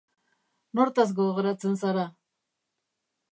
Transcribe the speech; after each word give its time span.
Nortaz 0.79 1.11
gogoratzen 1.19 1.77
zara? 1.83 2.07